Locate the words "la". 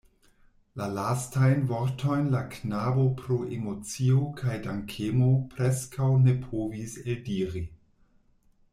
0.81-0.85, 2.37-2.41